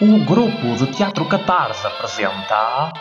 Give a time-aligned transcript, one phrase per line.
[0.00, 2.92] O grupo de Teatro Catarse apresenta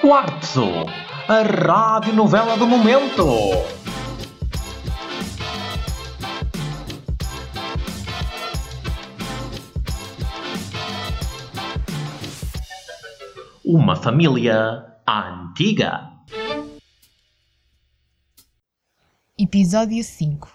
[0.00, 0.86] Quartzo,
[1.26, 3.26] a rádio novela do momento.
[13.64, 16.08] Uma família antiga.
[19.36, 20.48] Episódio 5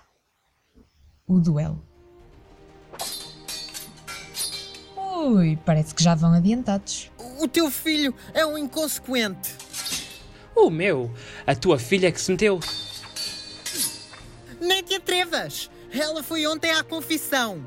[1.27, 1.90] O duelo.
[5.23, 7.11] Ui, parece que já vão adiantados.
[7.39, 9.55] O teu filho é um inconsequente.
[10.55, 11.13] O meu?
[11.45, 12.59] A tua filha é que se meteu.
[14.59, 15.69] Nem te atrevas.
[15.91, 17.63] Ela foi ontem à confissão.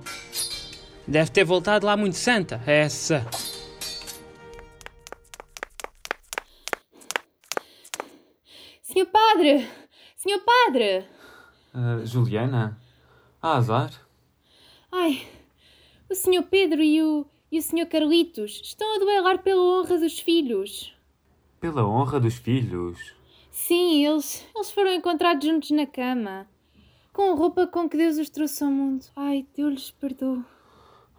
[1.06, 3.24] Deve ter voltado lá muito santa, essa.
[8.82, 9.68] Senhor Padre!
[10.16, 11.06] Senhor Padre!
[11.72, 12.80] Ah, Juliana?
[13.40, 13.92] Há azar?
[14.90, 15.24] Ai,
[16.10, 20.18] o Senhor Pedro e o, e o Senhor Carlitos estão a duelar pela honra dos
[20.18, 20.92] filhos.
[21.60, 23.14] Pela honra dos filhos.
[23.52, 26.48] Sim, eles, eles foram encontrados juntos na cama.
[27.12, 29.04] Com a roupa com que Deus os trouxe ao mundo.
[29.14, 30.44] Ai, Deus lhes perdoe.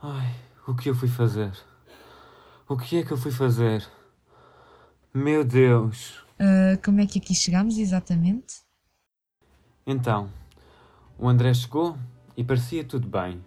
[0.03, 0.35] Ai,
[0.67, 1.53] o que eu fui fazer?
[2.67, 3.87] O que é que eu fui fazer?
[5.13, 6.21] Meu Deus!
[6.37, 8.55] Ah, como é que aqui chegámos exatamente?
[9.87, 10.29] Então,
[11.17, 11.97] o André chegou
[12.35, 13.41] e parecia tudo bem.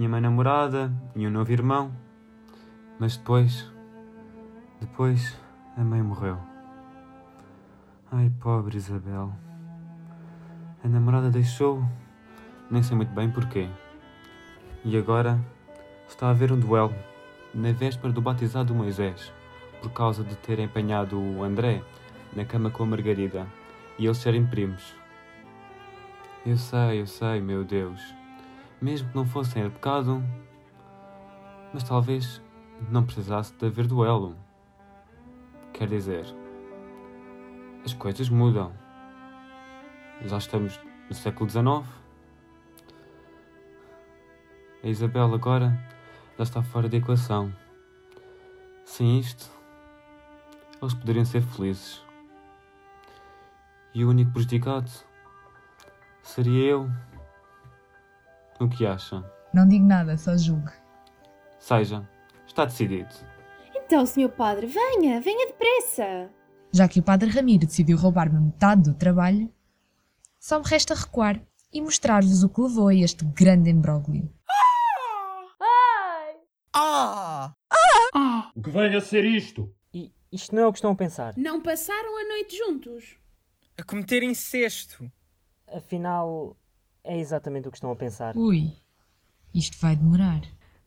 [0.00, 1.92] Tinha uma namorada e um novo irmão.
[2.98, 3.70] Mas depois.
[4.80, 5.38] Depois,
[5.76, 6.38] a mãe morreu.
[8.10, 9.30] Ai, pobre Isabel.
[10.82, 11.84] A namorada deixou.
[12.70, 13.68] Nem sei muito bem porquê.
[14.86, 15.38] E agora
[16.08, 16.94] está a haver um duelo
[17.52, 19.30] na véspera do batizado do Moisés,
[19.82, 21.82] por causa de terem apanhado o André
[22.34, 23.46] na cama com a Margarida
[23.98, 24.94] e eles serem primos.
[26.46, 28.18] Eu sei, eu sei, meu Deus.
[28.80, 30.22] Mesmo que não fossem de pecado,
[31.72, 32.42] mas talvez
[32.90, 34.36] não precisasse de haver duelo.
[35.72, 36.24] Quer dizer,
[37.84, 38.72] as coisas mudam.
[40.22, 41.86] Já estamos no século XIX.
[44.82, 45.78] A Isabel agora
[46.38, 47.54] já está fora da equação.
[48.84, 49.50] Sem isto,
[50.80, 52.02] eles poderiam ser felizes.
[53.94, 54.90] E o único prejudicado
[56.22, 56.90] seria eu.
[58.60, 59.24] O que acha?
[59.54, 60.70] Não digo nada, só julgo.
[61.58, 62.06] Seja,
[62.46, 63.08] está decidido.
[63.74, 66.30] Então, Senhor Padre, venha, venha depressa.
[66.70, 69.50] Já que o Padre Ramiro decidiu roubar-me metade do trabalho,
[70.38, 71.40] só me resta recuar
[71.72, 74.30] e mostrar-vos o que levou a este grande imbróglio.
[76.74, 77.54] Ah!
[78.54, 79.74] O que vem a ser isto?
[79.92, 81.34] E isto não é o que estão a pensar.
[81.36, 83.16] Não passaram a noite juntos.
[83.78, 85.10] A cometer incesto.
[85.66, 86.56] Afinal,
[87.04, 88.36] é exatamente o que estão a pensar.
[88.36, 88.72] Ui,
[89.54, 90.40] isto vai demorar.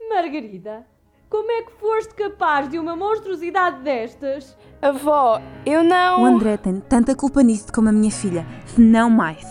[0.09, 0.85] Margarida,
[1.29, 4.57] como é que foste capaz de uma monstruosidade destas?
[4.81, 6.25] Avó, eu O não.
[6.25, 9.45] André tem tanta culpa nisso como a minha filha, se não mais.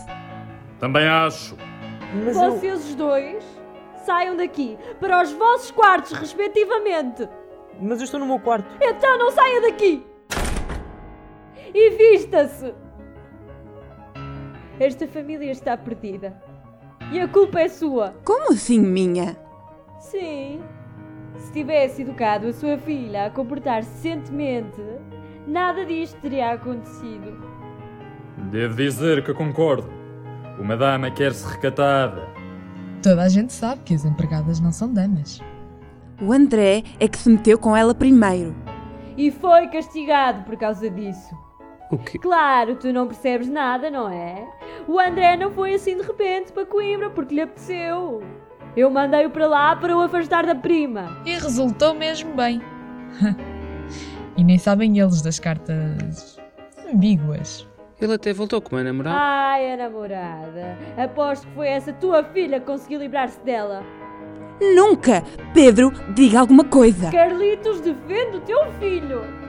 [0.79, 1.57] Também acho.
[2.25, 2.53] Mas eu...
[2.53, 3.45] Vocês os dois
[4.05, 7.29] saiam daqui para os vossos quartos, respectivamente.
[7.81, 8.69] Mas eu estou no meu quarto.
[8.81, 10.05] Então não saia daqui!
[11.75, 12.75] E vista-se!
[14.79, 16.41] Esta família está perdida.
[17.13, 18.15] E a culpa é sua.
[18.25, 19.37] Como assim minha?
[20.01, 20.63] Sim.
[21.37, 24.81] Se tivesse educado a sua filha a comportar-se decentemente,
[25.47, 27.39] nada disto teria acontecido.
[28.51, 29.91] Devo dizer que concordo.
[30.59, 32.27] Uma dama quer-se recatada.
[33.03, 35.39] Toda a gente sabe que as empregadas não são damas.
[36.19, 38.55] O André é que se meteu com ela primeiro.
[39.19, 41.37] E foi castigado por causa disso.
[41.99, 42.19] Que?
[42.19, 44.47] Claro, tu não percebes nada, não é?
[44.89, 48.23] O André não foi assim de repente para Coimbra porque lhe apeteceu.
[48.77, 51.21] Eu mandei-o para lá para o afastar da prima.
[51.27, 52.63] E resultou mesmo bem.
[54.37, 56.39] e nem sabem eles das cartas
[56.91, 57.69] ambíguas.
[58.01, 59.17] Ele até voltou com uma namorada.
[59.17, 60.79] Ai, a namorada.
[60.97, 63.85] Aposto que foi essa tua filha que conseguiu livrar-se dela.
[64.75, 65.23] Nunca!
[65.55, 67.11] Pedro, diga alguma coisa!
[67.11, 69.42] Carlitos, defende o teu filho.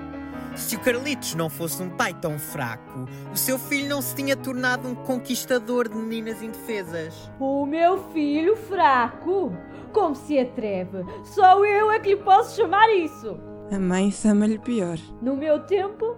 [0.55, 4.35] Se o Carlitos não fosse um pai tão fraco, o seu filho não se tinha
[4.35, 7.31] tornado um conquistador de meninas indefesas.
[7.39, 9.51] O meu filho fraco?
[9.91, 11.03] Como se atreve?
[11.23, 13.37] Só eu é que lhe posso chamar isso.
[13.71, 14.97] A mãe chama-lhe pior.
[15.21, 16.15] No meu tempo,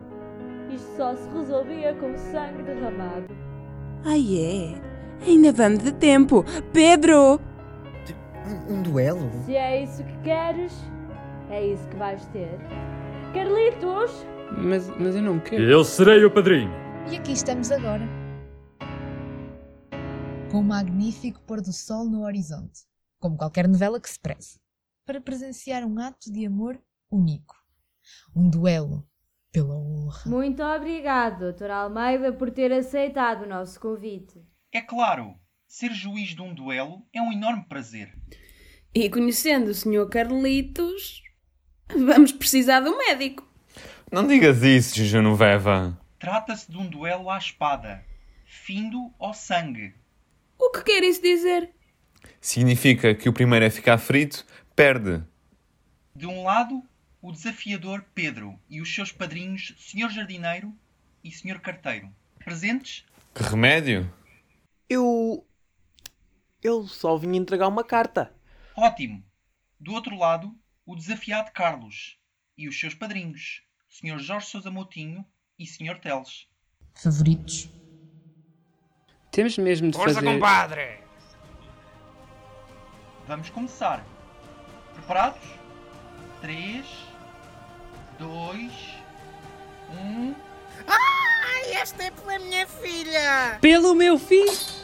[0.69, 3.27] isto só se resolvia com sangue derramado.
[4.03, 5.25] Ai é?
[5.25, 6.43] Ainda vamos de tempo!
[6.73, 7.39] Pedro!
[8.45, 9.31] Um, um duelo?
[9.45, 10.73] Se é isso que queres,
[11.49, 12.59] é isso que vais ter.
[13.35, 14.25] Carlitos,
[14.63, 15.61] Mas, mas eu não quero.
[15.61, 16.71] Eu serei o padrinho.
[17.11, 18.01] E aqui estamos agora.
[20.49, 22.79] Com um magnífico pôr do sol no horizonte.
[23.19, 24.57] Como qualquer novela que se preze.
[25.05, 27.53] para presenciar um ato de amor único.
[28.33, 29.05] Um duelo
[29.51, 30.21] pela honra.
[30.27, 31.71] Muito obrigado, Dr.
[31.71, 34.41] Almeida, por ter aceitado o nosso convite.
[34.71, 35.35] É claro,
[35.67, 38.17] ser juiz de um duelo é um enorme prazer.
[38.93, 40.07] E conhecendo o Sr.
[40.09, 41.21] Carlitos,
[41.89, 43.47] vamos precisar de um médico.
[44.11, 45.97] Não digas isso, Genoveva.
[46.19, 48.03] Trata-se de um duelo à espada,
[48.45, 49.93] findo ao sangue.
[50.57, 51.69] O que quer isso dizer?
[52.39, 54.45] Significa que o primeiro a ficar frito
[54.75, 55.23] perde.
[56.15, 56.81] De um lado,
[57.21, 60.09] o desafiador Pedro e os seus padrinhos Sr.
[60.09, 60.73] Jardineiro
[61.23, 61.59] e Sr.
[61.59, 62.09] Carteiro.
[62.39, 63.05] Presentes?
[63.33, 64.11] Que remédio?
[64.89, 65.45] Eu.
[66.61, 68.31] Eu só vim entregar uma carta.
[68.75, 69.23] Ótimo!
[69.79, 70.55] Do outro lado,
[70.85, 72.17] o desafiado Carlos
[72.57, 74.19] e os seus padrinhos, Sr.
[74.19, 75.25] Jorge Sousa Moutinho
[75.57, 75.99] e Sr.
[75.99, 76.47] Teles.
[76.93, 77.69] Favoritos?
[79.31, 80.33] Temos mesmo de Força, fazer...
[80.33, 80.99] compadre!
[83.27, 84.05] Vamos começar.
[84.93, 85.41] Preparados?
[86.41, 86.85] 3,
[88.19, 88.71] 2,
[89.89, 90.35] 1.
[90.87, 93.57] Ai, esta é pela minha filha!
[93.59, 94.74] Pelo meu filho!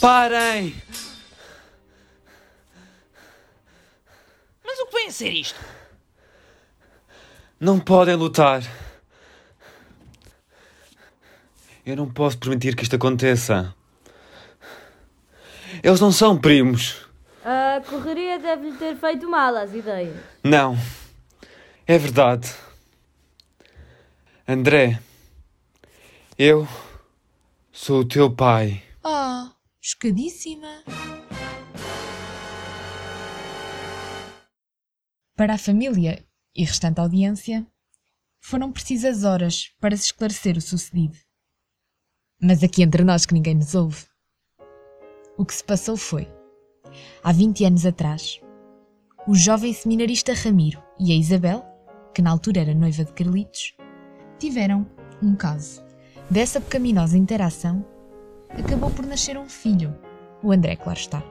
[0.00, 0.74] Parem!
[4.64, 5.60] Mas o que vem a ser isto?
[7.58, 8.62] Não podem lutar.
[11.84, 13.74] Eu não posso permitir que isto aconteça.
[15.82, 17.06] Eles não são primos.
[17.44, 20.16] A correria deve-lhe ter feito mal às ideias.
[20.42, 20.76] Não.
[21.86, 22.52] É verdade.
[24.48, 25.00] André,
[26.36, 26.66] eu
[27.72, 28.82] sou o teu pai.
[29.02, 29.52] Ah,
[29.88, 30.82] chocadíssima.
[35.36, 37.64] Para a família e restante audiência,
[38.40, 41.16] foram precisas horas para se esclarecer o sucedido.
[42.42, 44.06] Mas aqui entre nós que ninguém nos ouve.
[45.38, 46.28] O que se passou foi,
[47.22, 48.40] há 20 anos atrás,
[49.24, 51.64] o jovem seminarista Ramiro e a Isabel,
[52.12, 53.76] que na altura era noiva de Carlitos,
[54.40, 54.84] tiveram
[55.22, 55.84] um caso.
[56.28, 57.86] Dessa pecaminosa interação,
[58.50, 59.96] acabou por nascer um filho,
[60.42, 61.22] o André, claro está.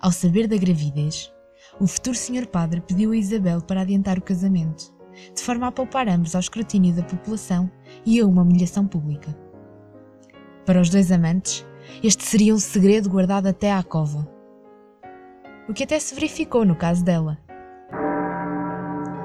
[0.00, 1.32] Ao saber da gravidez,
[1.80, 4.92] o futuro senhor padre pediu a Isabel para adiantar o casamento,
[5.34, 7.70] de forma a poupar ambos ao escrutínio da população
[8.04, 9.36] e a uma humilhação pública.
[10.66, 11.66] Para os dois amantes,
[12.02, 14.28] este seria um segredo guardado até à cova.
[15.68, 17.38] O que até se verificou no caso dela.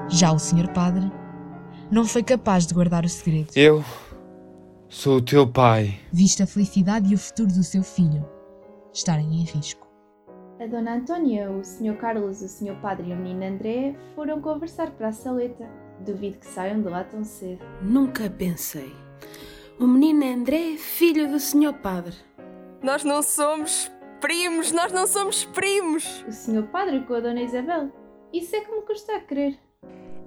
[0.08, 1.10] Já o senhor padre
[1.90, 3.50] não foi capaz de guardar o segredo.
[3.54, 3.84] Eu
[4.88, 5.98] sou o teu pai.
[6.12, 8.26] Visto a felicidade e o futuro do seu filho
[8.92, 9.86] estarem em risco.
[10.60, 11.96] A Dona Antônia, o Sr.
[11.98, 12.74] Carlos, o Sr.
[12.80, 15.68] Padre e o menino André foram conversar para a saleta.
[16.00, 17.60] Duvido que saiam de lá tão cedo.
[17.82, 18.92] Nunca pensei.
[19.78, 21.74] O menino André é filho do Sr.
[21.80, 22.14] Padre.
[22.82, 26.24] Nós não somos primos, nós não somos primos.
[26.26, 26.66] O Sr.
[26.72, 27.92] Padre com a Dona Isabel.
[28.32, 29.58] Isso é que me custa a crer.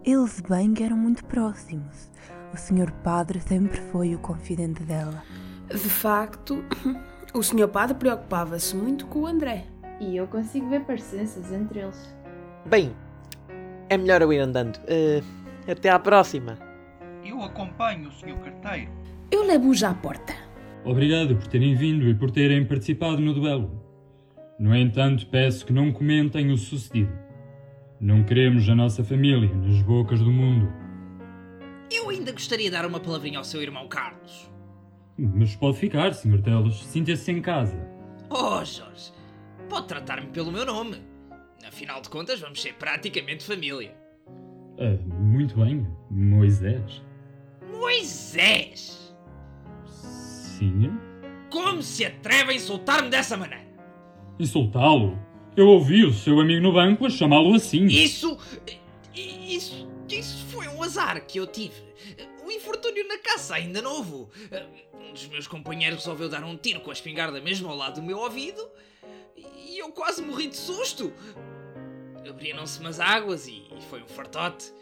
[0.03, 2.09] Eles bem que eram muito próximos.
[2.53, 5.23] O senhor padre sempre foi o confidente dela.
[5.69, 6.63] De facto,
[7.33, 7.67] o Sr.
[7.69, 9.65] Padre preocupava-se muito com o André.
[10.01, 12.15] E eu consigo ver parecenças entre eles.
[12.65, 12.93] Bem,
[13.89, 14.79] é melhor eu ir andando.
[14.87, 15.21] Eh,
[15.65, 16.57] até à próxima.
[17.23, 18.37] Eu acompanho o Sr.
[18.43, 18.91] Carteiro.
[19.31, 20.33] Eu levo-o já à porta.
[20.83, 23.81] Obrigado por terem vindo e por terem participado no duelo.
[24.59, 27.13] No entanto, peço que não comentem o sucedido.
[27.99, 30.80] Não queremos a nossa família nas bocas do mundo.
[31.91, 34.49] Eu ainda gostaria de dar uma palavrinha ao seu irmão Carlos.
[35.17, 36.41] Mas pode ficar, Sr.
[36.41, 36.81] Teles.
[36.85, 37.77] Sinta-se em casa.
[38.29, 39.11] Oh, Jorge,
[39.69, 41.01] pode tratar-me pelo meu nome.
[41.67, 43.93] Afinal de contas, vamos ser praticamente família.
[44.79, 47.03] Ah, muito bem, Moisés.
[47.77, 49.13] Moisés!
[49.85, 50.97] Sim?
[51.49, 53.65] Como se atreve a insultar-me dessa maneira?
[54.39, 55.19] Insultá-lo?
[55.55, 57.85] Eu ouvi o seu amigo no banco a chamá-lo assim.
[57.85, 58.37] Isso.
[58.65, 58.80] Isso.
[60.91, 61.81] Um azar que eu tive.
[62.45, 64.29] O infortúnio na caça ainda novo.
[64.93, 68.05] Um dos meus companheiros resolveu dar um tiro com a espingarda mesmo ao lado do
[68.05, 68.61] meu ouvido
[69.37, 71.13] e eu quase morri de susto.
[72.29, 74.73] Abriram-se umas águas e foi um fartote.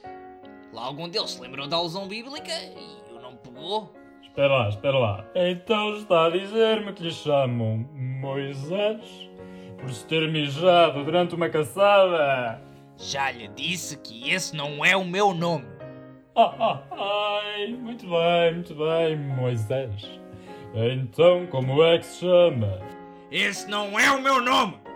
[0.73, 3.93] Lá algum deles se lembrou da alusão bíblica e o nome pegou.
[4.23, 5.25] Espera lá, espera lá.
[5.35, 9.29] Então está a dizer-me que lhe chamam Moisés?
[9.79, 12.59] Por se ter mijado durante uma caçada?
[12.97, 15.78] Já lhe disse que esse não é o meu nome.
[16.41, 20.09] Ai, muito bem, muito bem, Moisés.
[20.73, 22.79] Então, como é que se chama?
[23.29, 24.88] Esse não é o meu nome!